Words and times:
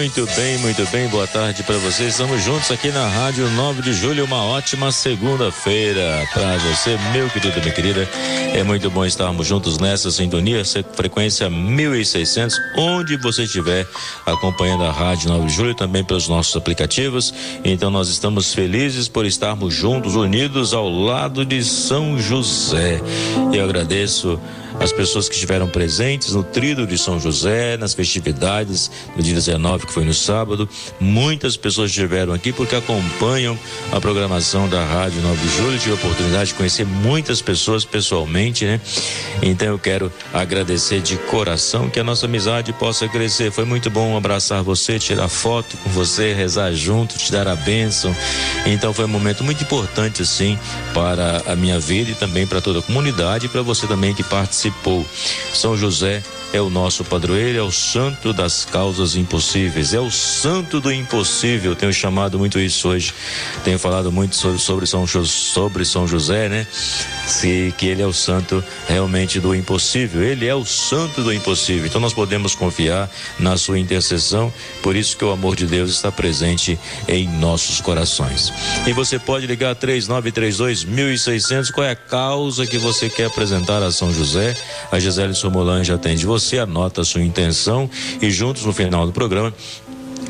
Muito 0.00 0.24
bem, 0.34 0.56
muito 0.56 0.86
bem. 0.90 1.08
Boa 1.08 1.26
tarde 1.26 1.62
para 1.62 1.76
vocês. 1.76 2.12
Estamos 2.12 2.42
juntos 2.42 2.70
aqui 2.70 2.88
na 2.88 3.06
Rádio 3.06 3.46
9 3.50 3.82
de 3.82 3.92
Julho. 3.92 4.24
Uma 4.24 4.42
ótima 4.42 4.90
segunda-feira 4.90 6.26
para 6.32 6.56
você, 6.56 6.96
meu 7.12 7.28
querido, 7.28 7.60
minha 7.60 7.70
querida. 7.70 8.08
É 8.54 8.62
muito 8.62 8.90
bom 8.90 9.04
estarmos 9.04 9.46
juntos 9.46 9.78
nessa 9.78 10.10
sintonia, 10.10 10.62
frequência 10.94 11.50
1600, 11.50 12.56
onde 12.78 13.18
você 13.18 13.42
estiver 13.42 13.86
acompanhando 14.24 14.84
a 14.84 14.90
Rádio 14.90 15.28
9 15.28 15.46
de 15.48 15.52
Julho, 15.52 15.74
também 15.74 16.02
pelos 16.02 16.28
nossos 16.28 16.56
aplicativos. 16.56 17.34
Então 17.62 17.90
nós 17.90 18.08
estamos 18.08 18.54
felizes 18.54 19.06
por 19.06 19.26
estarmos 19.26 19.74
juntos, 19.74 20.16
unidos 20.16 20.72
ao 20.72 20.88
lado 20.88 21.44
de 21.44 21.62
São 21.62 22.18
José. 22.18 23.02
Eu 23.52 23.64
agradeço 23.64 24.40
as 24.78 24.92
pessoas 24.92 25.28
que 25.28 25.34
estiveram 25.34 25.68
presentes 25.68 26.32
no 26.32 26.44
Trido 26.44 26.86
de 26.86 26.96
São 26.96 27.18
José, 27.18 27.76
nas 27.76 27.94
festividades 27.94 28.90
do 29.16 29.22
dia 29.22 29.34
19, 29.34 29.86
que 29.86 29.92
foi 29.92 30.04
no 30.04 30.14
sábado. 30.14 30.68
Muitas 31.00 31.56
pessoas 31.56 31.90
estiveram 31.90 32.32
aqui 32.32 32.52
porque 32.52 32.76
acompanham 32.76 33.58
a 33.90 34.00
programação 34.00 34.68
da 34.68 34.84
Rádio 34.84 35.20
9 35.20 35.46
de 35.46 35.56
Julho. 35.56 35.78
Tive 35.78 35.92
a 35.92 35.94
oportunidade 35.94 36.50
de 36.50 36.54
conhecer 36.54 36.86
muitas 36.86 37.42
pessoas 37.42 37.84
pessoalmente, 37.84 38.64
né? 38.64 38.80
Então 39.42 39.68
eu 39.68 39.78
quero 39.78 40.12
agradecer 40.32 41.00
de 41.00 41.16
coração 41.16 41.90
que 41.90 41.98
a 41.98 42.04
nossa 42.04 42.26
amizade 42.26 42.72
possa 42.72 43.08
crescer. 43.08 43.50
Foi 43.50 43.64
muito 43.64 43.90
bom 43.90 44.16
abraçar 44.16 44.62
você, 44.62 44.98
tirar 44.98 45.28
foto 45.28 45.76
com 45.78 45.90
você, 45.90 46.32
rezar 46.32 46.72
junto, 46.72 47.18
te 47.18 47.32
dar 47.32 47.48
a 47.48 47.56
bênção. 47.56 48.14
Então 48.66 48.92
foi 48.92 49.04
um 49.04 49.08
momento 49.08 49.42
muito 49.42 49.62
importante, 49.62 50.22
assim, 50.22 50.58
para 50.94 51.42
a 51.46 51.56
minha 51.56 51.78
vida 51.80 52.10
e 52.10 52.14
também 52.14 52.46
para 52.46 52.60
toda 52.60 52.78
a 52.78 52.82
comunidade 52.82 53.46
e 53.46 53.48
para 53.48 53.62
você 53.62 53.86
também 53.86 54.14
que 54.14 54.22
participou 54.22 54.59
participou. 54.60 55.06
São 55.54 55.76
José 55.76 56.22
é 56.52 56.60
o 56.60 56.68
nosso 56.68 57.04
padroeiro, 57.04 57.58
é 57.58 57.62
o 57.62 57.70
santo 57.70 58.32
das 58.32 58.64
causas 58.64 59.14
impossíveis, 59.14 59.94
é 59.94 60.00
o 60.00 60.10
santo 60.10 60.80
do 60.80 60.92
impossível. 60.92 61.76
Tenho 61.76 61.92
chamado 61.92 62.38
muito 62.38 62.58
isso 62.58 62.88
hoje. 62.88 63.14
Tenho 63.64 63.78
falado 63.78 64.10
muito 64.10 64.34
sobre, 64.34 64.58
sobre, 64.58 64.86
São, 64.86 65.06
sobre 65.06 65.84
São 65.84 66.08
José, 66.08 66.48
né? 66.48 66.66
Se, 67.26 67.72
que 67.78 67.86
ele 67.86 68.02
é 68.02 68.06
o 68.06 68.12
santo 68.12 68.64
realmente 68.88 69.38
do 69.38 69.54
impossível. 69.54 70.22
Ele 70.22 70.46
é 70.46 70.54
o 70.54 70.64
santo 70.64 71.22
do 71.22 71.32
impossível. 71.32 71.86
Então 71.86 72.00
nós 72.00 72.12
podemos 72.12 72.54
confiar 72.54 73.08
na 73.38 73.56
sua 73.56 73.78
intercessão. 73.78 74.52
Por 74.82 74.96
isso 74.96 75.16
que 75.16 75.24
o 75.24 75.30
amor 75.30 75.54
de 75.54 75.66
Deus 75.66 75.90
está 75.90 76.10
presente 76.10 76.78
em 77.06 77.28
nossos 77.28 77.80
corações. 77.80 78.52
E 78.86 78.92
você 78.92 79.18
pode 79.18 79.46
ligar 79.46 79.76
3932 79.76 80.82
1600. 80.82 81.70
Qual 81.70 81.86
é 81.86 81.90
a 81.90 81.96
causa 81.96 82.66
que 82.66 82.78
você 82.78 83.08
quer 83.08 83.26
apresentar 83.26 83.82
a 83.82 83.92
São 83.92 84.12
José? 84.12 84.56
A 84.90 84.98
Gisele 84.98 85.34
Somolange 85.34 85.92
atende 85.92 86.26
você 86.26 86.39
você 86.40 86.58
anota 86.58 87.02
a 87.02 87.04
sua 87.04 87.22
intenção 87.22 87.88
e 88.20 88.30
juntos 88.30 88.64
no 88.64 88.72
final 88.72 89.06
do 89.06 89.12
programa 89.12 89.52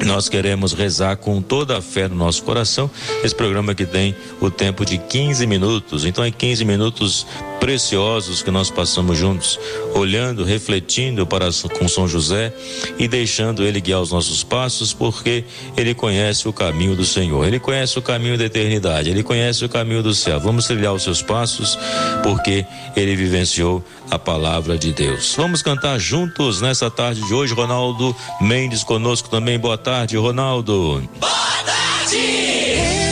nós 0.04 0.28
queremos 0.28 0.72
rezar 0.72 1.16
com 1.16 1.42
toda 1.42 1.76
a 1.76 1.82
fé 1.82 2.08
no 2.08 2.14
nosso 2.14 2.42
coração. 2.42 2.90
Esse 3.22 3.34
programa 3.34 3.74
que 3.74 3.84
tem 3.84 4.14
o 4.40 4.50
tempo 4.50 4.84
de 4.84 4.96
15 4.96 5.46
minutos. 5.46 6.06
Então 6.06 6.24
é 6.24 6.30
15 6.30 6.64
minutos 6.64 7.26
preciosos 7.60 8.42
que 8.42 8.50
nós 8.50 8.70
passamos 8.70 9.18
juntos, 9.18 9.60
olhando, 9.94 10.42
refletindo 10.42 11.26
para 11.26 11.50
com 11.78 11.86
São 11.86 12.08
José 12.08 12.52
e 12.98 13.06
deixando 13.06 13.62
ele 13.62 13.80
guiar 13.80 14.00
os 14.00 14.10
nossos 14.10 14.42
passos, 14.42 14.92
porque 14.92 15.44
ele 15.76 15.94
conhece 15.94 16.48
o 16.48 16.52
caminho 16.52 16.96
do 16.96 17.04
Senhor. 17.04 17.46
Ele 17.46 17.60
conhece 17.60 17.98
o 17.98 18.02
caminho 18.02 18.38
da 18.38 18.44
eternidade, 18.44 19.10
ele 19.10 19.22
conhece 19.22 19.64
o 19.64 19.68
caminho 19.68 20.02
do 20.02 20.14
céu. 20.14 20.40
Vamos 20.40 20.66
trilhar 20.66 20.94
os 20.94 21.02
seus 21.02 21.22
passos, 21.22 21.78
porque 22.22 22.64
ele 22.96 23.14
vivenciou 23.14 23.84
a 24.10 24.18
palavra 24.18 24.78
de 24.78 24.92
Deus. 24.92 25.34
Vamos 25.36 25.62
cantar 25.62 25.98
juntos 25.98 26.60
nessa 26.60 26.90
tarde 26.90 27.20
de 27.22 27.34
hoje. 27.34 27.52
Ronaldo 27.52 28.16
Mendes 28.40 28.82
conosco 28.82 29.28
também. 29.28 29.58
Boa 29.58 29.78
tarde, 29.78 30.16
Ronaldo. 30.16 31.08
Boa 31.20 31.30
tarde! 31.64 32.59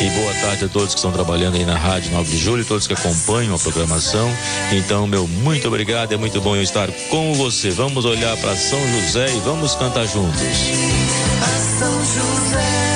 E 0.01 0.11
boa 0.11 0.33
tarde 0.35 0.65
a 0.65 0.69
todos 0.69 0.95
que 0.95 0.99
estão 0.99 1.11
trabalhando 1.11 1.57
aí 1.57 1.65
na 1.65 1.77
Rádio 1.77 2.13
9 2.13 2.31
de 2.31 2.39
Julho, 2.39 2.65
todos 2.65 2.87
que 2.87 2.95
acompanham 2.95 3.57
a 3.57 3.59
programação. 3.59 4.31
Então, 4.71 5.09
meu 5.09 5.27
muito 5.27 5.67
obrigado, 5.67 6.13
é 6.13 6.17
muito 6.17 6.41
bom 6.41 6.55
eu 6.55 6.63
estar 6.63 6.89
com 7.11 7.35
você. 7.35 7.71
Vamos 7.71 8.05
olhar 8.05 8.37
para 8.37 8.55
São 8.55 8.81
José 8.93 9.27
e 9.35 9.41
vamos 9.41 9.75
cantar 9.75 10.07
juntos. 10.07 10.41
A 11.43 11.79
São 11.79 11.99
José, 11.99 12.89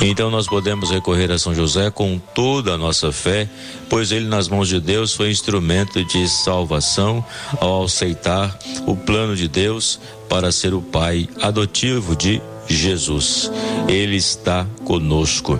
Então 0.00 0.30
nós 0.30 0.46
podemos 0.46 0.90
recorrer 0.90 1.30
a 1.32 1.38
São 1.38 1.54
José 1.54 1.90
com 1.90 2.18
toda 2.18 2.74
a 2.74 2.78
nossa 2.78 3.10
fé, 3.10 3.48
pois 3.88 4.12
ele 4.12 4.26
nas 4.26 4.48
mãos 4.48 4.68
de 4.68 4.80
Deus 4.80 5.12
foi 5.12 5.30
instrumento 5.30 6.04
de 6.04 6.28
salvação 6.28 7.24
ao 7.60 7.84
aceitar 7.84 8.56
o 8.86 8.96
plano 8.96 9.34
de 9.34 9.48
Deus 9.48 9.98
para 10.28 10.52
ser 10.52 10.72
o 10.72 10.80
pai 10.80 11.28
adotivo 11.42 12.14
de 12.14 12.40
Jesus. 12.68 13.50
Ele 13.88 14.16
está 14.16 14.66
conosco. 14.84 15.58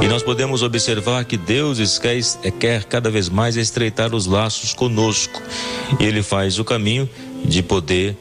E 0.00 0.06
nós 0.06 0.22
podemos 0.22 0.62
observar 0.62 1.24
que 1.24 1.36
Deus 1.36 1.98
quer, 1.98 2.20
quer 2.58 2.84
cada 2.84 3.10
vez 3.10 3.28
mais 3.28 3.56
estreitar 3.56 4.14
os 4.14 4.26
laços 4.26 4.72
conosco. 4.72 5.42
E 6.00 6.04
ele 6.04 6.22
faz 6.22 6.58
o 6.58 6.64
caminho 6.64 7.08
de 7.44 7.62
poder 7.62 8.16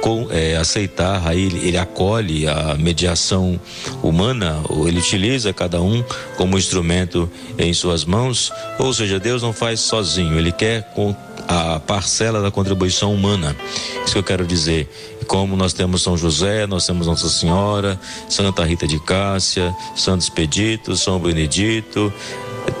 com, 0.00 0.28
é, 0.30 0.56
aceitar, 0.56 1.26
aí 1.26 1.44
ele, 1.44 1.68
ele, 1.68 1.76
acolhe 1.76 2.48
a 2.48 2.74
mediação 2.78 3.60
humana, 4.02 4.60
ou 4.68 4.88
ele 4.88 4.98
utiliza 4.98 5.52
cada 5.52 5.80
um 5.80 6.02
como 6.36 6.56
instrumento 6.56 7.30
em 7.58 7.72
suas 7.74 8.04
mãos, 8.04 8.52
ou 8.78 8.92
seja, 8.92 9.20
Deus 9.20 9.42
não 9.42 9.52
faz 9.52 9.80
sozinho, 9.80 10.38
ele 10.38 10.52
quer 10.52 10.82
com 10.94 11.14
a 11.48 11.78
parcela 11.78 12.42
da 12.42 12.50
contribuição 12.50 13.14
humana. 13.14 13.56
Isso 14.04 14.12
que 14.12 14.18
eu 14.18 14.22
quero 14.24 14.46
dizer. 14.46 14.88
Como 15.26 15.56
nós 15.56 15.72
temos 15.72 16.02
São 16.02 16.16
José, 16.16 16.66
nós 16.66 16.86
temos 16.86 17.06
Nossa 17.06 17.28
Senhora, 17.28 17.98
Santa 18.28 18.64
Rita 18.64 18.86
de 18.86 18.98
Cássia, 19.00 19.74
Santo 19.94 20.22
Expedito, 20.22 20.96
São 20.96 21.18
Benedito, 21.18 22.12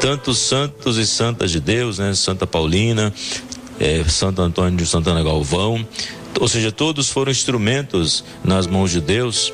tantos 0.00 0.38
santos 0.38 0.96
e 0.96 1.06
santas 1.06 1.50
de 1.50 1.60
Deus, 1.60 1.98
né? 1.98 2.14
Santa 2.14 2.46
Paulina, 2.46 3.12
é, 3.80 4.04
Santo 4.04 4.42
Antônio 4.42 4.76
de 4.76 4.86
Santana 4.86 5.22
Galvão, 5.22 5.84
ou 6.40 6.48
seja, 6.48 6.70
todos 6.70 7.08
foram 7.08 7.30
instrumentos 7.30 8.24
nas 8.44 8.66
mãos 8.66 8.90
de 8.90 9.00
Deus 9.00 9.52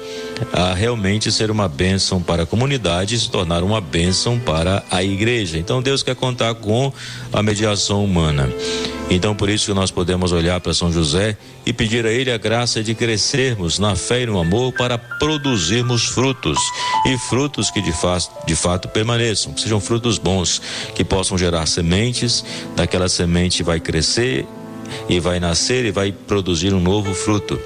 a 0.53 0.75
realmente 0.75 1.31
ser 1.31 1.51
uma 1.51 1.69
bênção 1.69 2.21
para 2.21 2.43
a 2.43 2.47
comunidade 2.47 3.15
e 3.15 3.19
se 3.19 3.31
tornar 3.31 3.63
uma 3.63 3.81
bênção 3.81 4.39
para 4.39 4.83
a 4.91 5.03
igreja. 5.03 5.59
Então 5.59 5.83
Deus 5.83 6.03
quer 6.03 6.17
contar 6.17 6.55
com 6.55 6.93
a 7.33 7.43
mediação 7.43 8.05
humana. 8.05 8.53
Então 9.11 9.35
por 9.35 9.49
isso 9.49 9.67
que 9.67 9.75
nós 9.75 9.91
podemos 9.91 10.33
olhar 10.33 10.61
para 10.61 10.75
São 10.75 10.91
José 10.91 11.37
e 11.65 11.73
pedir 11.73 12.07
a 12.07 12.11
ele 12.11 12.31
a 12.31 12.39
graça 12.39 12.83
de 12.83 12.95
crescermos 12.95 13.79
na 13.79 13.95
fé 13.95 14.23
e 14.23 14.27
no 14.27 14.41
amor 14.41 14.73
para 14.73 14.99
produzirmos 14.99 16.05
frutos 16.05 16.59
e 17.07 17.17
frutos 17.19 17.71
que 17.71 17.81
de, 17.81 17.93
de 18.47 18.57
fato 18.57 18.89
permaneçam, 18.89 19.53
que 19.53 19.61
sejam 19.61 19.81
frutos 19.81 20.19
bons, 20.19 20.61
que 20.95 21.05
possam 21.05 21.39
gerar 21.39 21.67
sementes, 21.67 22.45
daquela 22.75 23.09
semente 23.09 23.63
vai 23.63 23.79
crescer 23.79 24.47
e 25.09 25.21
vai 25.21 25.41
nascer 25.41 25.85
e 25.85 25.91
vai 25.91 26.13
produzir 26.13 26.73
um 26.75 26.81
novo 26.81 27.15
fruto. 27.15 27.59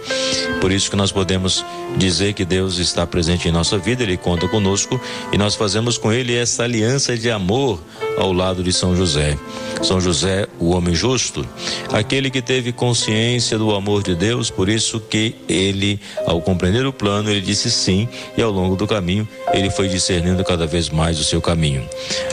Por 0.60 0.72
isso 0.72 0.90
que 0.90 0.96
nós 0.96 1.12
podemos 1.12 1.64
dizer 1.96 2.32
que 2.32 2.44
Deus 2.44 2.78
está 2.78 3.06
presente 3.06 3.48
em 3.48 3.52
nossa 3.52 3.78
vida, 3.78 4.02
Ele 4.02 4.16
conta 4.16 4.48
conosco 4.48 5.00
e 5.32 5.38
nós 5.38 5.54
fazemos 5.54 5.98
com 5.98 6.12
Ele 6.12 6.34
essa 6.34 6.64
aliança 6.64 7.16
de 7.16 7.30
amor 7.30 7.80
ao 8.16 8.32
lado 8.32 8.62
de 8.62 8.72
São 8.72 8.96
José. 8.96 9.36
São 9.82 10.00
José, 10.00 10.46
o 10.58 10.70
homem 10.70 10.94
justo, 10.94 11.46
aquele 11.92 12.30
que 12.30 12.40
teve 12.40 12.72
consciência 12.72 13.58
do 13.58 13.74
amor 13.74 14.02
de 14.02 14.14
Deus, 14.14 14.50
por 14.50 14.68
isso 14.68 14.98
que 14.98 15.34
ele, 15.48 16.00
ao 16.26 16.40
compreender 16.40 16.86
o 16.86 16.92
plano, 16.92 17.30
ele 17.30 17.40
disse 17.40 17.70
sim 17.70 18.08
e 18.36 18.42
ao 18.42 18.50
longo 18.50 18.74
do 18.74 18.86
caminho 18.86 19.28
ele 19.52 19.70
foi 19.70 19.88
discernindo 19.88 20.42
cada 20.44 20.66
vez 20.66 20.88
mais 20.88 21.20
o 21.20 21.24
seu 21.24 21.40
caminho. 21.40 21.86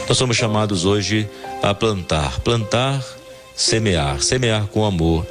Nós 0.08 0.16
somos 0.16 0.36
chamados 0.36 0.84
hoje 0.84 1.28
a 1.62 1.74
plantar, 1.74 2.40
plantar 2.40 3.04
semear, 3.54 4.20
semear 4.20 4.66
com 4.66 4.84
amor. 4.84 5.26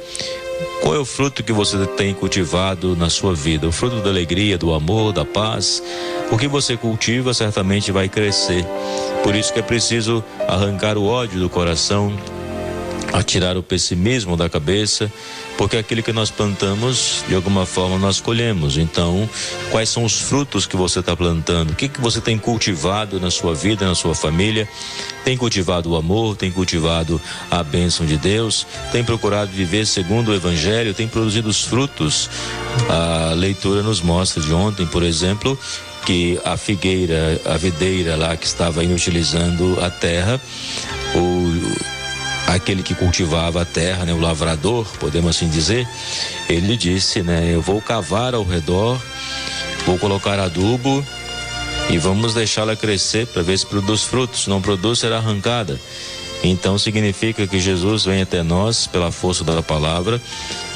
Qual 0.80 0.94
é 0.94 0.98
o 0.98 1.04
fruto 1.04 1.42
que 1.42 1.52
você 1.52 1.86
tem 1.86 2.14
cultivado 2.14 2.94
na 2.94 3.08
sua 3.08 3.34
vida? 3.34 3.66
O 3.66 3.72
fruto 3.72 4.00
da 4.00 4.10
alegria, 4.10 4.58
do 4.58 4.72
amor, 4.72 5.12
da 5.12 5.24
paz. 5.24 5.82
O 6.30 6.38
que 6.38 6.46
você 6.46 6.76
cultiva 6.76 7.32
certamente 7.34 7.90
vai 7.90 8.08
crescer. 8.08 8.64
Por 9.22 9.34
isso 9.34 9.52
que 9.52 9.58
é 9.58 9.62
preciso 9.62 10.22
arrancar 10.46 10.96
o 10.98 11.06
ódio 11.06 11.40
do 11.40 11.48
coração, 11.48 12.12
a 13.12 13.22
tirar 13.22 13.56
o 13.56 13.62
pessimismo 13.62 14.36
da 14.36 14.48
cabeça, 14.48 15.10
porque 15.56 15.76
aquilo 15.76 16.02
que 16.02 16.12
nós 16.12 16.30
plantamos, 16.30 17.24
de 17.28 17.34
alguma 17.34 17.64
forma 17.64 17.98
nós 17.98 18.20
colhemos. 18.20 18.76
Então, 18.76 19.28
quais 19.70 19.88
são 19.88 20.04
os 20.04 20.20
frutos 20.20 20.66
que 20.66 20.76
você 20.76 21.00
está 21.00 21.16
plantando? 21.16 21.70
O 21.70 21.74
que, 21.74 21.88
que 21.88 22.00
você 22.00 22.20
tem 22.20 22.38
cultivado 22.38 23.20
na 23.20 23.30
sua 23.30 23.54
vida, 23.54 23.86
na 23.86 23.94
sua 23.94 24.14
família? 24.14 24.68
Tem 25.24 25.36
cultivado 25.36 25.90
o 25.90 25.96
amor, 25.96 26.36
tem 26.36 26.50
cultivado 26.50 27.20
a 27.50 27.62
bênção 27.62 28.04
de 28.04 28.16
Deus, 28.16 28.66
tem 28.92 29.04
procurado 29.04 29.50
viver 29.50 29.86
segundo 29.86 30.30
o 30.30 30.34
Evangelho, 30.34 30.92
tem 30.92 31.08
produzido 31.08 31.48
os 31.48 31.62
frutos. 31.62 32.28
A 32.88 33.32
leitura 33.34 33.82
nos 33.82 34.00
mostra 34.00 34.42
de 34.42 34.52
ontem, 34.52 34.86
por 34.86 35.02
exemplo, 35.02 35.58
que 36.04 36.38
a 36.44 36.56
figueira, 36.56 37.40
a 37.44 37.56
videira 37.56 38.16
lá 38.16 38.36
que 38.36 38.46
estava 38.46 38.84
inutilizando 38.84 39.78
a 39.80 39.88
terra, 39.88 40.40
o 41.14 41.93
aquele 42.46 42.82
que 42.82 42.94
cultivava 42.94 43.62
a 43.62 43.64
terra, 43.64 44.04
né, 44.04 44.12
o 44.12 44.20
lavrador, 44.20 44.86
podemos 44.98 45.36
assim 45.36 45.48
dizer, 45.48 45.86
ele 46.48 46.76
disse, 46.76 47.22
né, 47.22 47.50
eu 47.52 47.60
vou 47.60 47.80
cavar 47.80 48.34
ao 48.34 48.44
redor, 48.44 49.00
vou 49.86 49.98
colocar 49.98 50.38
adubo 50.38 51.04
e 51.90 51.98
vamos 51.98 52.34
deixá-la 52.34 52.76
crescer 52.76 53.26
para 53.26 53.42
ver 53.42 53.58
se 53.58 53.66
produz 53.66 54.02
frutos. 54.02 54.46
Não 54.46 54.60
produz, 54.60 55.00
será 55.00 55.18
arrancada. 55.18 55.78
Então 56.42 56.78
significa 56.78 57.46
que 57.46 57.58
Jesus 57.58 58.04
vem 58.04 58.20
até 58.20 58.42
nós 58.42 58.86
pela 58.86 59.10
força 59.10 59.42
da 59.42 59.62
palavra 59.62 60.20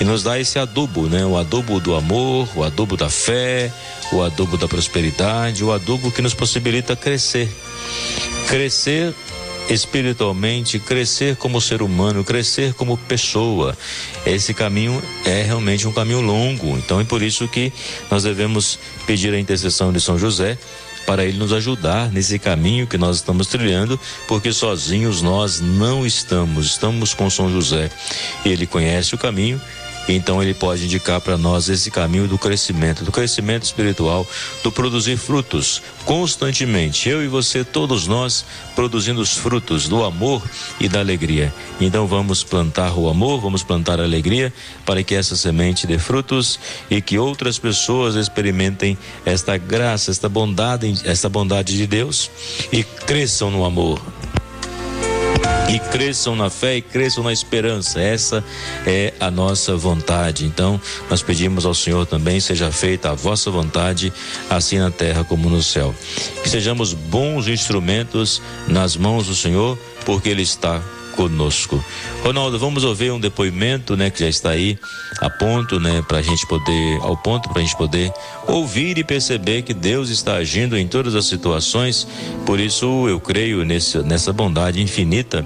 e 0.00 0.05
nos 0.05 0.23
dá 0.23 0.38
esse 0.38 0.59
adubo, 0.59 1.09
né? 1.09 1.26
O 1.26 1.37
adubo 1.37 1.79
do 1.79 1.94
amor, 1.94 2.49
o 2.56 2.65
adubo 2.65 2.97
da 2.97 3.11
fé, 3.11 3.70
o 4.11 4.23
adubo 4.23 4.56
da 4.56 4.67
prosperidade, 4.67 5.62
o 5.62 5.70
adubo 5.70 6.11
que 6.11 6.23
nos 6.23 6.32
possibilita 6.32 6.97
crescer. 6.97 7.55
Crescer 8.47 9.15
espiritualmente, 9.69 10.79
crescer 10.79 11.37
como 11.37 11.61
ser 11.61 11.82
humano, 11.82 12.25
crescer 12.25 12.73
como 12.75 12.97
pessoa. 12.97 13.76
Esse 14.25 14.55
caminho 14.55 15.03
é 15.25 15.43
realmente 15.43 15.87
um 15.87 15.93
caminho 15.93 16.20
longo. 16.20 16.76
Então 16.79 17.00
é 17.00 17.05
por 17.05 17.23
isso 17.23 17.47
que 17.49 17.73
nós 18.11 18.23
devemos 18.23 18.79
pedir 19.06 19.32
a 19.32 19.38
intercessão 19.38 19.93
de 19.93 20.00
São 20.00 20.19
José 20.19 20.59
para 21.06 21.25
ele 21.25 21.38
nos 21.38 21.55
ajudar 21.55 22.12
nesse 22.12 22.38
caminho 22.38 22.87
que 22.87 22.99
nós 22.99 23.17
estamos 23.17 23.47
trilhando, 23.47 23.99
porque 24.26 24.53
sozinhos 24.53 25.23
nós 25.23 25.59
não 25.59 26.05
estamos, 26.05 26.67
estamos 26.67 27.15
com 27.15 27.31
São 27.31 27.50
José. 27.50 27.91
Ele 28.44 28.67
conhece 28.67 29.15
o 29.15 29.19
caminho 29.19 29.59
então 30.08 30.43
ele 30.43 30.55
pode 30.55 30.84
indicar 30.84 31.20
para 31.20 31.37
nós 31.37 31.69
esse 31.69 31.90
caminho 31.90 32.26
do 32.26 32.38
crescimento, 32.38 33.05
do 33.05 33.12
crescimento 33.12 33.64
espiritual, 33.64 34.26
do 34.62 34.72
produzir 34.72 35.16
frutos 35.16 35.82
constantemente. 36.05 37.08
Eu 37.08 37.22
e 37.22 37.28
você, 37.28 37.62
todos 37.62 38.06
nós, 38.06 38.44
produzindo 38.75 39.20
os 39.20 39.37
frutos 39.37 39.88
do 39.88 40.02
amor 40.02 40.43
e 40.81 40.88
da 40.88 41.00
alegria. 41.00 41.52
Então 41.81 42.06
vamos 42.06 42.43
plantar 42.43 42.99
o 42.99 43.08
amor, 43.08 43.40
vamos 43.40 43.62
plantar 43.62 44.00
a 44.00 44.05
alegria 44.05 44.52
para 44.87 45.02
que 45.02 45.14
essa 45.14 45.37
semente 45.37 45.87
dê 45.87 45.99
frutos 45.99 46.58
e 46.90 47.02
que 47.02 47.19
outras 47.19 47.58
pessoas 47.58 48.14
experimentem 48.14 48.96
esta 49.26 49.58
graça, 49.58 50.10
esta 50.10 50.28
bondade, 50.28 51.02
esta 51.05 51.28
bondade 51.28 51.76
de 51.76 51.87
Deus 51.87 52.31
e 52.72 52.82
cresçam 52.82 53.50
no 53.50 53.64
amor 53.64 54.00
e 55.69 55.79
cresçam 55.79 56.35
na 56.35 56.49
fé 56.49 56.76
e 56.76 56.82
cresçam 56.82 57.23
na 57.23 57.32
esperança. 57.32 58.00
Essa 58.00 58.44
é 58.87 59.12
a 59.20 59.31
nossa 59.31 59.76
vontade. 59.76 60.44
Então, 60.44 60.81
nós 61.11 61.23
pedimos 61.23 61.67
ao 61.67 61.75
Senhor 61.75 62.06
também, 62.06 62.41
seja 62.41 62.73
feita 62.73 63.11
a 63.11 63.15
vossa 63.15 63.50
vontade, 63.50 64.12
assim 64.49 64.79
na 64.79 64.91
terra 64.91 65.25
como 65.25 65.49
no 65.49 65.62
céu. 65.62 65.94
Que 66.43 66.49
sejamos 66.49 66.93
bons 66.93 67.49
instrumentos 67.49 68.41
nas 68.67 68.97
mãos 68.97 69.26
do 69.26 69.35
Senhor, 69.35 69.79
porque 70.05 70.29
Ele 70.29 70.43
está 70.43 70.82
conosco. 71.19 71.85
Ronaldo, 72.23 72.61
vamos 72.61 72.85
ouvir 72.85 73.11
um 73.11 73.19
depoimento, 73.19 73.97
né, 73.97 74.09
que 74.09 74.20
já 74.20 74.29
está 74.29 74.50
aí 74.50 74.79
a 75.20 75.29
ponto, 75.29 75.81
né, 75.81 76.00
para 76.06 76.19
a 76.19 76.23
gente 76.23 76.47
poder, 76.47 77.00
ao 77.00 77.17
ponto 77.17 77.49
para 77.49 77.59
a 77.59 77.65
gente 77.65 77.76
poder 77.76 78.12
ouvir 78.47 78.97
e 78.99 79.03
perceber 79.03 79.62
que 79.62 79.75
Deus 79.75 80.11
está 80.11 80.35
agindo 80.35 80.79
em 80.79 80.87
todas 80.87 81.17
as 81.17 81.25
situações. 81.25 82.06
Por 82.47 82.61
isso 82.61 83.09
eu 83.09 83.19
creio 83.19 83.65
nesse, 83.65 83.99
nessa 83.99 84.32
bondade 84.32 84.81
infinita 84.81 85.44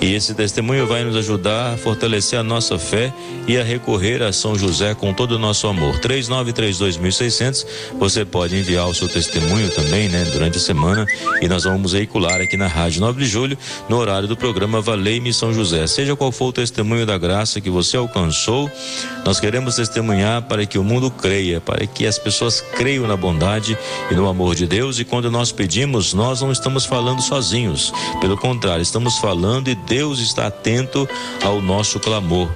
e 0.00 0.14
esse 0.14 0.32
testemunho 0.32 0.86
vai 0.86 1.04
nos 1.04 1.16
ajudar 1.16 1.74
a 1.74 1.76
fortalecer 1.76 2.38
a 2.38 2.42
nossa 2.42 2.78
fé 2.78 3.12
e 3.46 3.58
a 3.58 3.62
recorrer 3.62 4.22
a 4.22 4.32
São 4.32 4.56
José 4.56 4.94
com 4.94 5.12
todo 5.12 5.32
o 5.32 5.38
nosso 5.38 5.66
amor. 5.66 5.98
3932.600. 6.00 7.66
Você 7.98 8.24
pode 8.24 8.56
enviar 8.56 8.88
o 8.88 8.94
seu 8.94 9.06
testemunho 9.06 9.68
também, 9.70 10.08
né, 10.08 10.24
durante 10.32 10.56
a 10.56 10.60
semana 10.60 11.04
e 11.42 11.48
nós 11.48 11.64
vamos 11.64 11.92
veicular 11.92 12.40
aqui 12.40 12.56
na 12.56 12.68
Rádio 12.68 13.02
9 13.02 13.22
de 13.22 13.28
Julho 13.28 13.58
no 13.86 13.98
horário 13.98 14.26
do 14.26 14.36
programa 14.36 14.80
Valei-me 15.10 15.34
São 15.34 15.52
José. 15.52 15.88
Seja 15.88 16.14
qual 16.14 16.30
for 16.30 16.46
o 16.46 16.52
testemunho 16.52 17.04
da 17.04 17.18
graça 17.18 17.60
que 17.60 17.68
você 17.68 17.96
alcançou, 17.96 18.70
nós 19.24 19.40
queremos 19.40 19.74
testemunhar 19.74 20.42
para 20.42 20.64
que 20.64 20.78
o 20.78 20.84
mundo 20.84 21.10
creia, 21.10 21.60
para 21.60 21.84
que 21.84 22.06
as 22.06 22.16
pessoas 22.16 22.60
creiam 22.60 23.08
na 23.08 23.16
bondade 23.16 23.76
e 24.08 24.14
no 24.14 24.28
amor 24.28 24.54
de 24.54 24.68
Deus. 24.68 25.00
E 25.00 25.04
quando 25.04 25.28
nós 25.28 25.50
pedimos, 25.50 26.14
nós 26.14 26.40
não 26.42 26.52
estamos 26.52 26.84
falando 26.84 27.20
sozinhos. 27.22 27.92
Pelo 28.20 28.36
contrário, 28.36 28.82
estamos 28.82 29.18
falando 29.18 29.68
e 29.68 29.74
Deus 29.74 30.20
está 30.20 30.46
atento 30.46 31.08
ao 31.42 31.60
nosso 31.60 31.98
clamor. 31.98 32.48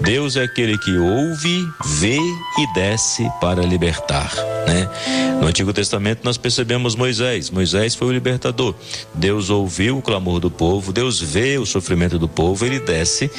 Deus 0.00 0.34
é 0.34 0.42
aquele 0.42 0.76
que 0.78 0.98
ouve, 0.98 1.64
vê 1.84 2.18
e 2.18 2.74
desce 2.74 3.30
para 3.40 3.62
libertar, 3.62 4.34
né? 4.66 4.90
No 5.40 5.46
Antigo 5.46 5.72
Testamento 5.72 6.20
nós 6.22 6.36
percebemos 6.36 6.94
Moisés. 6.94 7.50
Moisés 7.50 7.94
foi 7.94 8.08
o 8.08 8.12
libertador. 8.12 8.74
Deus 9.14 9.48
ouviu 9.48 9.96
o 9.96 10.02
clamor 10.02 10.38
do 10.38 10.50
povo, 10.50 10.92
Deus 10.92 11.18
vê 11.18 11.56
o 11.56 11.64
sofrimento 11.64 11.99
do 12.08 12.28
povo, 12.28 12.64
ele 12.64 12.80
desce 12.80 13.30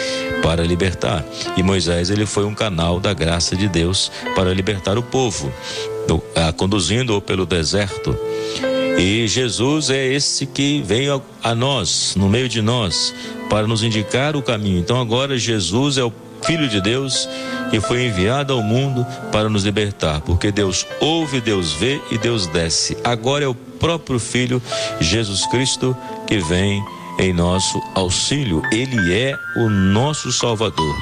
para 0.42 0.64
libertar. 0.64 1.24
E 1.58 1.64
Moisés 1.64 2.10
ele 2.10 2.26
foi 2.26 2.46
um 2.46 2.54
canal 2.54 3.00
da 3.00 3.14
graça 3.14 3.56
de 3.56 3.68
Deus 3.68 4.12
para 4.36 4.54
libertar 4.54 4.98
o 4.98 5.04
povo, 5.04 5.52
ah, 6.36 6.52
conduzindo-o 6.54 7.22
pelo 7.22 7.46
deserto. 7.46 8.18
E 8.98 9.28
Jesus 9.28 9.90
é 9.90 10.06
esse 10.14 10.46
que 10.46 10.82
veio 10.82 11.24
a, 11.44 11.52
a 11.52 11.56
nós, 11.56 12.14
no 12.16 12.30
meio 12.30 12.48
de 12.48 12.62
nós, 12.62 13.14
para 13.50 13.66
nos 13.66 13.84
indicar 13.84 14.36
o 14.36 14.42
caminho. 14.42 14.80
Então 14.80 15.00
agora 15.00 15.38
Jesus 15.38 15.98
é 15.98 16.04
o 16.04 16.14
Filho 16.44 16.68
de 16.68 16.82
Deus 16.82 17.30
e 17.72 17.80
foi 17.80 18.06
enviado 18.06 18.54
ao 18.54 18.64
mundo 18.64 19.06
para 19.32 19.48
nos 19.48 19.64
libertar, 19.64 20.22
porque 20.22 20.52
Deus 20.52 20.86
ouve, 21.00 21.40
Deus 21.40 21.72
vê 21.74 22.02
e 22.10 22.18
Deus 22.18 22.48
desce. 22.48 22.98
Agora 23.04 23.46
é 23.46 23.48
o 23.48 23.54
próprio 23.54 24.20
Filho 24.20 24.62
Jesus 25.00 25.46
Cristo 25.48 25.96
que 26.28 26.40
vem 26.40 26.84
em 27.22 27.32
nosso 27.32 27.82
auxílio. 27.94 28.62
Ele 28.72 29.14
é 29.14 29.38
o 29.56 29.70
nosso 29.70 30.32
Salvador. 30.32 30.96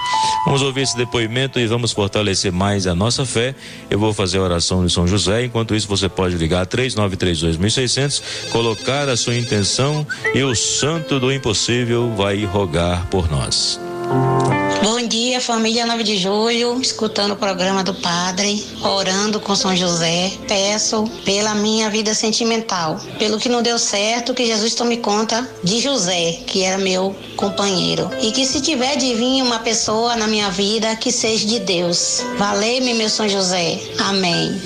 Vamos 0.45 0.61
ouvir 0.61 0.81
esse 0.81 0.95
depoimento 0.95 1.59
e 1.59 1.65
vamos 1.65 1.93
fortalecer 1.93 2.51
mais 2.51 2.85
a 2.85 2.93
nossa 2.93 3.25
fé. 3.25 3.55
Eu 3.89 3.97
vou 3.97 4.13
fazer 4.13 4.37
a 4.37 4.41
oração 4.41 4.85
de 4.85 4.91
São 4.91 5.07
José. 5.07 5.45
Enquanto 5.45 5.73
isso, 5.73 5.87
você 5.87 6.09
pode 6.09 6.35
ligar 6.35 6.67
3932.600, 6.67 8.49
colocar 8.51 9.07
a 9.07 9.15
sua 9.15 9.35
intenção 9.35 10.05
e 10.35 10.43
o 10.43 10.53
Santo 10.53 11.19
do 11.19 11.31
Impossível 11.31 12.13
vai 12.15 12.43
rogar 12.43 13.07
por 13.07 13.31
nós. 13.31 13.79
Dia, 15.09 15.41
família 15.41 15.87
9 15.87 16.03
de 16.03 16.17
julho, 16.17 16.79
escutando 16.79 17.31
o 17.31 17.35
programa 17.35 17.83
do 17.83 17.95
Padre, 17.95 18.63
orando 18.83 19.39
com 19.39 19.55
São 19.55 19.75
José. 19.75 20.31
Peço 20.47 21.03
pela 21.25 21.55
minha 21.55 21.89
vida 21.89 22.13
sentimental, 22.13 23.01
pelo 23.17 23.39
que 23.39 23.49
não 23.49 23.63
deu 23.63 23.79
certo, 23.79 24.35
que 24.35 24.45
Jesus 24.45 24.75
tome 24.75 24.97
conta 24.97 25.49
de 25.63 25.79
José, 25.79 26.33
que 26.45 26.61
era 26.61 26.77
meu 26.77 27.15
companheiro. 27.35 28.07
E 28.21 28.31
que 28.31 28.45
se 28.45 28.61
tiver 28.61 28.97
de 28.97 29.15
vir 29.15 29.41
uma 29.41 29.57
pessoa 29.57 30.15
na 30.15 30.27
minha 30.27 30.51
vida, 30.51 30.95
que 30.95 31.11
seja 31.11 31.47
de 31.47 31.57
Deus. 31.57 32.23
Valei-me, 32.37 32.93
meu 32.93 33.09
São 33.09 33.27
José. 33.27 33.79
Amém. 33.97 34.61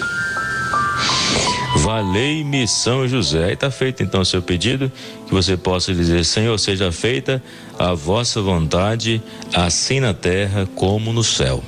Valei-me 1.78 2.68
São 2.68 3.08
José. 3.08 3.46
Aí 3.46 3.54
está 3.54 3.70
feito 3.72 4.04
então 4.04 4.22
o 4.22 4.26
seu 4.26 4.42
pedido, 4.42 4.92
que 5.28 5.34
você 5.34 5.58
possa 5.58 5.94
dizer: 5.94 6.24
Senhor, 6.26 6.58
seja 6.58 6.92
feita 6.92 7.42
a 7.78 7.94
vossa 7.94 8.42
vontade, 8.42 9.22
assim 9.54 10.00
na 10.00 10.14
terra 10.14 10.68
como 10.76 11.12
no 11.12 11.24
céu. 11.24 11.64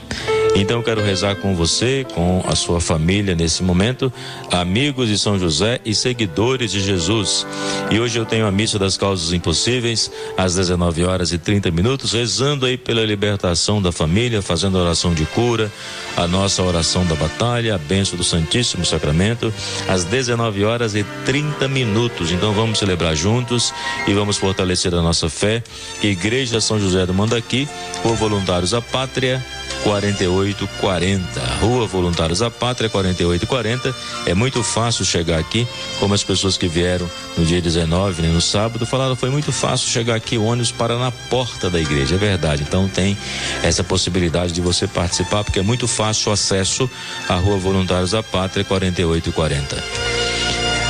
Então 0.58 0.78
eu 0.78 0.84
quero 0.84 1.04
rezar 1.04 1.36
com 1.36 1.54
você, 1.54 2.08
com 2.14 2.42
a 2.48 2.56
sua 2.56 2.80
família 2.80 3.36
nesse 3.36 3.62
momento, 3.62 4.12
amigos 4.50 5.10
de 5.10 5.20
São 5.20 5.38
José 5.38 5.82
e 5.84 5.94
seguidores 5.94 6.72
de 6.72 6.80
Jesus. 6.80 7.46
E 7.92 8.00
hoje 8.00 8.18
eu 8.18 8.26
tenho 8.26 8.48
a 8.48 8.52
missa 8.52 8.80
das 8.80 8.96
causas 8.96 9.34
impossíveis 9.34 10.10
às 10.38 10.56
19 10.56 11.04
horas 11.04 11.34
e 11.34 11.38
30 11.38 11.70
minutos, 11.72 12.14
rezando 12.14 12.66
aí 12.66 12.78
pela 12.78 13.04
libertação 13.04 13.82
da 13.82 13.92
família, 13.92 14.42
fazendo 14.42 14.78
oração 14.78 15.14
de 15.14 15.26
cura, 15.26 15.70
a 16.16 16.26
nossa 16.26 16.64
oração 16.64 17.06
da 17.06 17.16
batalha, 17.16 17.76
a 17.76 17.78
benção 17.78 18.18
do 18.18 18.24
Santíssimo 18.24 18.86
Sacramento, 18.86 19.54
às 19.90 20.06
19 20.06 20.64
horas 20.64 20.96
e 20.96 21.04
30 21.26 21.68
minutos. 21.68 22.32
Então 22.32 22.54
vamos 22.54 22.80
celebrar 22.80 23.14
juntos 23.14 23.74
e 24.08 24.14
vamos 24.14 24.38
fortalecer 24.38 24.96
a 24.96 25.02
nossa 25.02 25.28
fé. 25.28 25.62
Igreja 26.02 26.62
São 26.62 26.80
José 26.80 27.06
do 27.06 27.14
Mandaqui, 27.14 27.68
por 28.02 28.16
voluntários 28.16 28.74
à 28.74 28.82
pátria 28.82 29.44
4840. 29.86 31.40
Rua 31.62 31.86
Voluntários 31.86 32.40
da 32.40 32.50
Pátria 32.50 32.90
4840. 32.90 33.96
É 34.26 34.34
muito 34.34 34.64
fácil 34.64 35.06
chegar 35.06 35.38
aqui, 35.38 35.68
como 36.00 36.16
as 36.16 36.24
pessoas 36.24 36.58
que 36.58 36.68
vieram 36.68 37.08
no 37.38 37.46
dia 37.46 37.62
19, 37.62 38.24
né, 38.24 38.30
no 38.30 38.42
sábado, 38.42 38.84
falaram 38.84 39.16
foi 39.16 39.30
muito 39.30 39.52
fácil 39.52 39.88
chegar 39.88 40.16
aqui, 40.16 40.40
o 40.40 40.44
ônibus 40.44 40.72
para 40.72 40.98
na 40.98 41.12
porta 41.12 41.70
da 41.70 41.80
igreja. 41.80 42.16
É 42.16 42.18
verdade. 42.18 42.64
Então 42.64 42.88
tem 42.88 43.16
essa 43.62 43.84
possibilidade 43.84 44.52
de 44.52 44.60
você 44.60 44.88
participar, 44.88 45.44
porque 45.44 45.60
é 45.60 45.64
muito 45.64 45.88
fácil 45.88 46.32
o 46.32 46.34
acesso 46.34 46.90
à 47.30 47.36
Rua 47.36 47.58
Voluntários 47.58 48.12
da 48.12 48.24
Pátria 48.24 48.66
4840. 48.66 49.84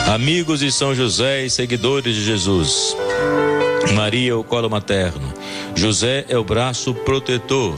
Amigos 0.07 0.61
de 0.61 0.71
São 0.71 0.95
José 0.95 1.45
e 1.45 1.49
seguidores 1.49 2.15
de 2.15 2.23
Jesus. 2.23 2.95
Maria 3.93 4.31
é 4.31 4.35
o 4.35 4.43
colo 4.43 4.69
materno. 4.69 5.33
José 5.75 6.25
é 6.29 6.37
o 6.37 6.43
braço 6.43 6.93
protetor. 6.93 7.77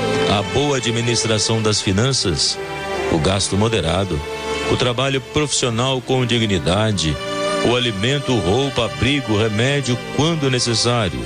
a 0.31 0.41
boa 0.41 0.77
administração 0.77 1.61
das 1.61 1.81
finanças, 1.81 2.57
o 3.11 3.17
gasto 3.17 3.57
moderado, 3.57 4.17
o 4.71 4.77
trabalho 4.77 5.19
profissional 5.19 5.99
com 5.99 6.25
dignidade, 6.25 7.15
o 7.69 7.75
alimento, 7.75 8.33
roupa, 8.37 8.85
abrigo, 8.85 9.37
remédio 9.37 9.97
quando 10.15 10.49
necessário. 10.49 11.19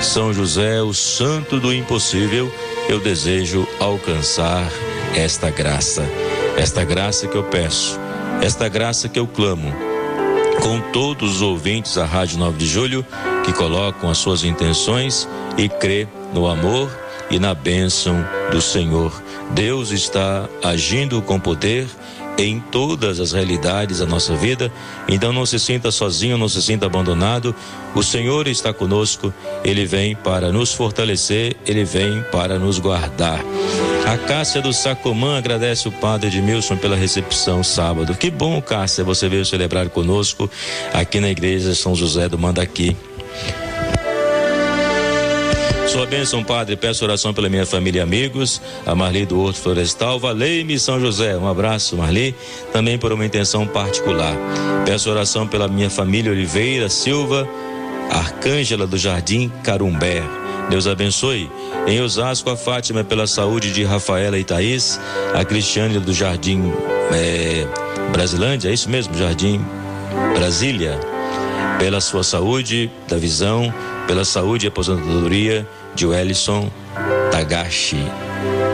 São 0.00 0.32
José, 0.32 0.80
o 0.80 0.94
santo 0.94 1.58
do 1.58 1.74
impossível, 1.74 2.52
eu 2.88 3.00
desejo 3.00 3.66
alcançar 3.80 4.70
esta 5.16 5.50
graça, 5.50 6.08
esta 6.56 6.84
graça 6.84 7.26
que 7.26 7.36
eu 7.36 7.42
peço, 7.42 7.98
esta 8.40 8.68
graça 8.68 9.08
que 9.08 9.18
eu 9.18 9.26
clamo. 9.26 9.74
Com 10.62 10.80
todos 10.92 11.36
os 11.36 11.42
ouvintes 11.42 11.96
da 11.96 12.04
Rádio 12.04 12.38
9 12.38 12.56
de 12.56 12.66
Julho 12.66 13.04
que 13.44 13.52
colocam 13.52 14.08
as 14.08 14.18
suas 14.18 14.44
intenções 14.44 15.28
e 15.56 15.68
crê 15.68 16.06
no 16.32 16.46
amor 16.46 17.07
e 17.30 17.38
na 17.38 17.54
bênção 17.54 18.24
do 18.50 18.60
Senhor. 18.60 19.12
Deus 19.50 19.90
está 19.90 20.48
agindo 20.62 21.20
com 21.22 21.38
poder 21.38 21.86
em 22.38 22.60
todas 22.60 23.18
as 23.18 23.32
realidades 23.32 23.98
da 23.98 24.06
nossa 24.06 24.36
vida. 24.36 24.72
Então 25.08 25.32
não 25.32 25.44
se 25.44 25.58
sinta 25.58 25.90
sozinho, 25.90 26.38
não 26.38 26.48
se 26.48 26.62
sinta 26.62 26.86
abandonado. 26.86 27.54
O 27.94 28.02
Senhor 28.02 28.46
está 28.46 28.72
conosco, 28.72 29.34
ele 29.64 29.84
vem 29.84 30.14
para 30.14 30.52
nos 30.52 30.72
fortalecer, 30.72 31.56
ele 31.66 31.84
vem 31.84 32.22
para 32.30 32.58
nos 32.58 32.78
guardar. 32.78 33.40
A 34.06 34.16
Cássia 34.16 34.62
do 34.62 34.72
Sacomã 34.72 35.36
agradece 35.36 35.88
o 35.88 35.92
padre 35.92 36.28
Edmilson 36.28 36.76
pela 36.76 36.96
recepção 36.96 37.62
sábado. 37.64 38.14
Que 38.14 38.30
bom, 38.30 38.62
Cássia, 38.62 39.02
você 39.02 39.28
veio 39.28 39.44
celebrar 39.44 39.88
conosco 39.90 40.48
aqui 40.94 41.20
na 41.20 41.28
igreja 41.28 41.74
São 41.74 41.94
José 41.94 42.28
do 42.28 42.38
Mandaqui. 42.38 42.96
Sua 45.88 46.04
bênção, 46.04 46.44
Padre, 46.44 46.76
peço 46.76 47.02
oração 47.02 47.32
pela 47.32 47.48
minha 47.48 47.64
família 47.64 48.00
e 48.00 48.02
amigos, 48.02 48.60
a 48.84 48.94
Marli 48.94 49.24
do 49.24 49.40
Horto 49.40 49.58
Florestal, 49.58 50.20
Valei-me 50.20 50.78
São 50.78 51.00
José. 51.00 51.34
Um 51.34 51.48
abraço, 51.48 51.96
Marli, 51.96 52.34
também 52.74 52.98
por 52.98 53.10
uma 53.10 53.24
intenção 53.24 53.66
particular. 53.66 54.36
Peço 54.84 55.10
oração 55.10 55.48
pela 55.48 55.66
minha 55.66 55.88
família 55.88 56.30
Oliveira 56.30 56.90
Silva, 56.90 57.48
Arcângela 58.10 58.86
do 58.86 58.98
Jardim 58.98 59.50
Carumbé. 59.64 60.22
Deus 60.68 60.86
abençoe. 60.86 61.50
Em 61.86 62.02
Osasco, 62.02 62.50
a 62.50 62.56
Fátima 62.56 63.02
pela 63.02 63.26
saúde 63.26 63.72
de 63.72 63.82
Rafaela 63.82 64.38
e 64.38 64.44
Thaís, 64.44 65.00
a 65.34 65.42
Cristiane 65.42 65.98
do 65.98 66.12
Jardim 66.12 66.70
é, 67.12 67.66
Brasilândia, 68.12 68.68
é 68.68 68.74
isso 68.74 68.90
mesmo, 68.90 69.16
Jardim 69.16 69.64
Brasília, 70.34 71.00
pela 71.78 72.00
sua 72.00 72.24
saúde, 72.24 72.90
da 73.08 73.16
visão, 73.16 73.72
pela 74.06 74.24
saúde 74.24 74.66
e 74.66 74.68
aposentadoria 74.68 75.66
de 75.94 76.06
Wellison 76.06 76.70
Tagashi. 77.30 78.04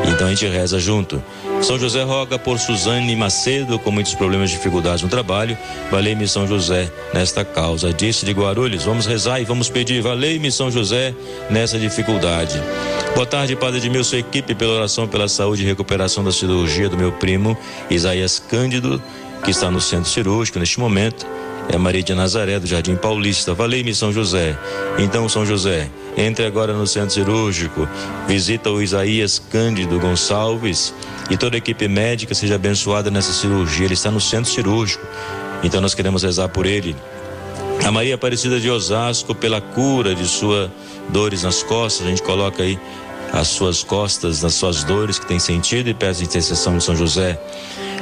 Então 0.08 0.26
a 0.26 0.30
gente 0.30 0.46
reza 0.46 0.78
junto. 0.78 1.23
São 1.62 1.78
José 1.78 2.02
roga 2.02 2.38
por 2.38 2.58
Suzane 2.58 3.16
Macedo, 3.16 3.78
com 3.78 3.90
muitos 3.90 4.14
problemas 4.14 4.50
e 4.50 4.54
dificuldades 4.54 5.02
no 5.02 5.08
trabalho. 5.08 5.56
Valei-me 5.90 6.28
São 6.28 6.46
José 6.46 6.90
nesta 7.12 7.44
causa. 7.44 7.92
Disse 7.92 8.26
de 8.26 8.32
Guarulhos, 8.32 8.84
vamos 8.84 9.06
rezar 9.06 9.40
e 9.40 9.44
vamos 9.44 9.70
pedir. 9.70 10.02
Valei-me 10.02 10.52
São 10.52 10.70
José 10.70 11.14
nessa 11.49 11.78
dificuldade. 11.78 12.61
Boa 13.14 13.26
tarde, 13.26 13.56
Padre 13.56 13.80
de 13.80 14.04
sua 14.04 14.18
equipe, 14.18 14.54
pela 14.54 14.75
oração 14.75 15.08
pela 15.08 15.28
saúde 15.28 15.62
e 15.62 15.66
recuperação 15.66 16.23
da 16.23 16.32
cirurgia 16.32 16.88
do 16.88 16.99
meu 16.99 17.12
primo 17.12 17.56
Isaías 17.88 18.38
Cândido, 18.38 19.02
que 19.42 19.50
está 19.50 19.70
no 19.70 19.80
centro 19.80 20.11
cirúrgico 20.11 20.58
neste 20.58 20.78
momento 20.78 21.26
é 21.68 21.78
Maria 21.78 22.02
de 22.02 22.14
Nazaré, 22.14 22.59
do 22.59 22.66
Jardim 22.66 22.97
Paulista. 22.97 23.54
Valei-me 23.54 23.94
São 23.94 24.12
José. 24.12 24.56
Então, 24.99 25.28
São 25.28 25.44
José, 25.44 25.90
entre 26.16 26.44
agora 26.44 26.73
no 26.73 26.87
centro 26.87 27.14
cirúrgico, 27.14 27.88
visita 28.26 28.71
o 28.71 28.83
Isaías 28.83 29.38
Cândido 29.38 29.99
Gonçalves 29.99 30.94
e 31.30 31.37
toda 31.37 31.56
a 31.56 31.59
equipe 31.59 31.88
médica 31.88 32.35
seja 32.35 32.56
abençoada 32.56 33.11
nessa 33.11 33.33
cirurgia. 33.33 33.87
Ele 33.87 33.94
está 33.94 34.11
no 34.11 34.21
centro 34.21 34.50
cirúrgico. 34.50 35.04
Então, 35.62 35.80
nós 35.80 35.94
queremos 35.94 36.23
rezar 36.23 36.49
por 36.49 36.66
ele. 36.66 36.94
A 37.85 37.90
Maria 37.90 38.14
Aparecida 38.14 38.61
de 38.61 38.71
Osasco, 38.71 39.35
pela 39.35 39.61
cura 39.61 40.14
de 40.14 40.26
suas 40.26 40.71
dores 41.09 41.42
nas 41.42 41.62
costas, 41.62 42.06
a 42.06 42.11
gente 42.11 42.23
coloca 42.23 42.62
aí 42.62 42.78
as 43.35 43.49
suas 43.49 43.83
costas, 43.83 44.43
nas 44.43 44.55
suas 44.55 44.85
dores 44.85 45.19
que 45.19 45.26
tem 45.26 45.41
sentido 45.41 45.88
e 45.88 45.95
peça 45.95 46.23
a 46.23 46.25
intercessão 46.25 46.79
de 46.79 46.85
São 46.85 46.95
José. 46.95 47.38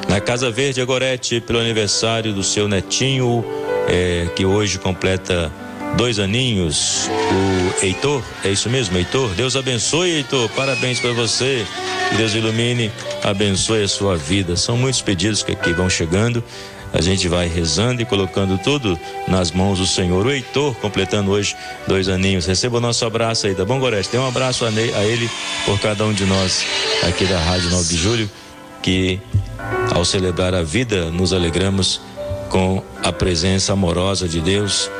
Na 0.06 0.20
Casa 0.20 0.50
Verde 0.50 0.80
Agorete, 0.80 1.40
pelo 1.40 1.58
aniversário 1.58 2.34
do 2.34 2.42
seu 2.42 2.68
netinho, 2.68 3.42
é, 3.88 4.28
que 4.36 4.44
hoje 4.44 4.78
completa 4.78 5.50
dois 5.96 6.18
aninhos, 6.18 7.08
o 7.08 7.84
Heitor, 7.84 8.22
é 8.44 8.50
isso 8.50 8.68
mesmo, 8.68 8.98
Heitor? 8.98 9.30
Deus 9.30 9.56
abençoe, 9.56 10.10
Heitor, 10.10 10.50
parabéns 10.50 11.00
para 11.00 11.12
você. 11.12 11.66
Deus 12.18 12.34
ilumine, 12.34 12.92
abençoe 13.22 13.84
a 13.84 13.88
sua 13.88 14.16
vida. 14.16 14.54
São 14.54 14.76
muitos 14.76 15.00
pedidos 15.00 15.42
que 15.42 15.52
aqui 15.52 15.72
vão 15.72 15.88
chegando. 15.88 16.44
A 16.92 17.00
gente 17.00 17.26
vai 17.28 17.48
rezando 17.48 18.02
e 18.02 18.04
colocando 18.04 18.58
tudo 18.58 18.98
nas 19.26 19.50
mãos 19.50 19.78
do 19.78 19.86
Senhor. 19.86 20.26
O 20.26 20.30
Heitor, 20.30 20.74
completando 20.76 21.30
hoje 21.30 21.56
dois 21.86 22.08
aninhos. 22.08 22.46
Receba 22.46 22.76
o 22.76 22.80
nosso 22.80 23.04
abraço 23.04 23.46
aí, 23.46 23.54
tá 23.54 23.64
bom, 23.64 23.78
Gorete? 23.78 24.08
Tem 24.08 24.20
um 24.20 24.28
abraço 24.28 24.64
a, 24.64 24.68
a 24.68 25.04
ele 25.04 25.30
por 25.64 25.80
cada 25.80 26.04
um 26.04 26.12
de 26.12 26.26
nós 26.26 26.64
aqui 27.02 27.24
da 27.24 27.38
Rádio 27.38 27.70
9 27.70 27.88
de 27.88 27.96
Julho, 27.96 28.30
que 28.82 29.20
ao 29.94 30.04
celebrar 30.04 30.54
a 30.54 30.62
vida, 30.62 31.10
nos 31.10 31.32
alegramos 31.32 32.00
com 32.48 32.82
a 33.02 33.12
presença 33.12 33.72
amorosa 33.72 34.28
de 34.28 34.40
Deus 34.40 34.90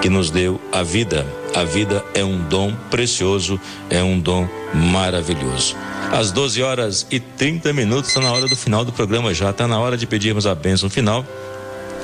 que 0.00 0.08
nos 0.08 0.30
deu 0.30 0.60
a 0.72 0.82
vida. 0.82 1.26
A 1.54 1.64
vida 1.64 2.04
é 2.14 2.24
um 2.24 2.38
dom 2.48 2.74
precioso, 2.90 3.60
é 3.88 4.02
um 4.02 4.18
dom 4.18 4.48
maravilhoso. 4.74 5.76
Às 6.14 6.30
12 6.30 6.62
horas 6.62 7.06
e 7.10 7.18
30 7.18 7.72
minutos, 7.72 8.10
está 8.10 8.20
na 8.20 8.32
hora 8.32 8.46
do 8.46 8.54
final 8.54 8.84
do 8.84 8.92
programa 8.92 9.34
já, 9.34 9.50
está 9.50 9.66
na 9.66 9.80
hora 9.80 9.96
de 9.96 10.06
pedirmos 10.06 10.46
a 10.46 10.54
bênção 10.54 10.88
final. 10.88 11.26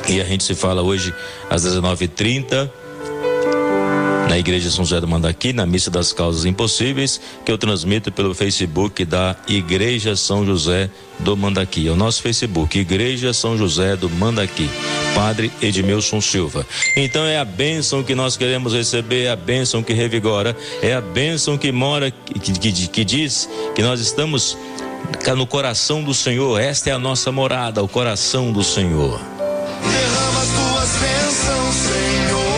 E 0.09 0.21
a 0.21 0.25
gente 0.25 0.43
se 0.43 0.53
fala 0.53 0.83
hoje 0.83 1.15
às 1.49 1.65
19h30 1.65 2.69
na 4.31 4.39
Igreja 4.39 4.71
São 4.71 4.85
José 4.85 5.01
do 5.01 5.09
Mandaqui, 5.09 5.53
na 5.53 5.67
Missa 5.67 5.91
das 5.91 6.13
Causas 6.13 6.45
Impossíveis, 6.45 7.21
que 7.45 7.51
eu 7.51 7.59
transmito 7.59 8.13
pelo 8.13 8.33
Facebook 8.33 9.05
da 9.05 9.35
Igreja 9.49 10.15
São 10.15 10.47
José 10.47 10.89
do 11.19 11.37
Mandaqui. 11.37 11.89
É 11.89 11.91
o 11.91 11.97
nosso 11.97 12.23
Facebook, 12.23 12.79
Igreja 12.79 13.33
São 13.33 13.59
José 13.59 13.97
do 13.97 14.09
Mandaqui. 14.09 14.71
Padre 15.17 15.51
Edmilson 15.61 16.21
Silva. 16.21 16.65
Então 16.97 17.25
é 17.25 17.41
a 17.41 17.45
bênção 17.45 18.05
que 18.05 18.15
nós 18.15 18.37
queremos 18.37 18.73
receber, 18.73 19.25
é 19.25 19.31
a 19.31 19.37
bênção 19.37 19.83
que 19.83 19.93
revigora, 19.93 20.57
é 20.81 20.95
a 20.95 21.01
bênção 21.01 21.59
que 21.59 21.73
mora, 21.73 22.13
que, 22.13 22.39
que, 22.39 22.87
que 22.87 23.05
diz 23.05 23.49
que 23.75 23.83
nós 23.83 23.99
estamos 23.99 24.57
no 25.37 25.45
coração 25.45 26.05
do 26.05 26.15
Senhor. 26.15 26.61
Esta 26.61 26.91
é 26.91 26.93
a 26.93 27.01
nossa 27.01 27.33
morada, 27.33 27.83
o 27.83 27.89
coração 27.89 28.53
do 28.53 28.63
Senhor. 28.63 29.21
Derrama 29.83 30.41
as 30.41 30.49
tuas 30.51 30.91
bênçãos, 31.01 31.75
Senhor. 31.75 32.50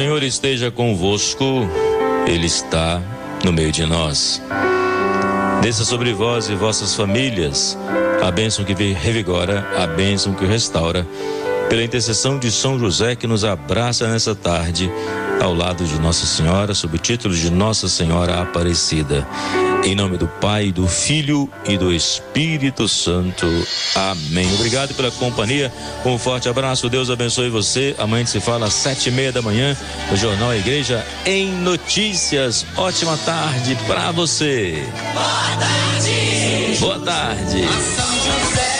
Senhor 0.00 0.22
esteja 0.22 0.70
convosco, 0.70 1.68
Ele 2.26 2.46
está 2.46 3.02
no 3.44 3.52
meio 3.52 3.70
de 3.70 3.84
nós. 3.84 4.40
Desça 5.60 5.84
sobre 5.84 6.14
vós 6.14 6.48
e 6.48 6.54
vossas 6.54 6.94
famílias 6.94 7.76
a 8.22 8.30
bênção 8.30 8.64
que 8.64 8.72
revigora, 8.72 9.68
a 9.76 9.86
bênção 9.86 10.32
que 10.32 10.46
restaura, 10.46 11.06
pela 11.68 11.84
intercessão 11.84 12.38
de 12.38 12.50
São 12.50 12.78
José 12.78 13.14
que 13.14 13.26
nos 13.26 13.44
abraça 13.44 14.08
nessa 14.08 14.34
tarde, 14.34 14.90
ao 15.38 15.52
lado 15.52 15.84
de 15.84 16.00
Nossa 16.00 16.24
Senhora, 16.24 16.72
sob 16.72 16.96
o 16.96 16.98
título 16.98 17.34
de 17.34 17.50
Nossa 17.50 17.86
Senhora 17.86 18.40
Aparecida. 18.40 19.28
Em 19.82 19.94
nome 19.94 20.18
do 20.18 20.28
Pai, 20.28 20.70
do 20.70 20.86
Filho 20.86 21.50
e 21.66 21.78
do 21.78 21.92
Espírito 21.92 22.86
Santo. 22.86 23.46
Amém. 23.94 24.52
Obrigado 24.54 24.94
pela 24.94 25.10
companhia. 25.10 25.72
Um 26.04 26.18
forte 26.18 26.48
abraço. 26.48 26.88
Deus 26.88 27.08
abençoe 27.08 27.48
você. 27.48 27.94
Amanhã 27.98 28.26
se 28.26 28.40
fala 28.40 28.66
às 28.66 28.74
sete 28.74 29.08
e 29.08 29.12
meia 29.12 29.32
da 29.32 29.40
manhã 29.40 29.76
no 30.10 30.16
Jornal 30.16 30.54
Igreja 30.54 31.04
em 31.24 31.50
Notícias. 31.50 32.66
Ótima 32.76 33.16
tarde 33.18 33.76
para 33.86 34.12
você. 34.12 34.86
Boa 35.14 35.56
tarde. 35.56 36.76
Boa 36.78 37.00
tarde. 37.00 38.79